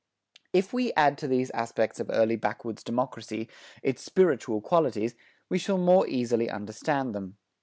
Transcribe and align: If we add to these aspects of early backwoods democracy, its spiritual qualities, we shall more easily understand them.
If 0.51 0.73
we 0.73 0.91
add 0.93 1.19
to 1.19 1.27
these 1.27 1.51
aspects 1.51 1.99
of 1.99 2.09
early 2.09 2.35
backwoods 2.35 2.83
democracy, 2.83 3.47
its 3.83 4.01
spiritual 4.01 4.59
qualities, 4.59 5.13
we 5.47 5.59
shall 5.59 5.77
more 5.77 6.07
easily 6.07 6.49
understand 6.49 7.13
them. 7.13 7.37